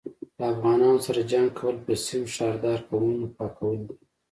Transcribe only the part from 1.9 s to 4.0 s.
سيم ښاردار کوونه پاکول دي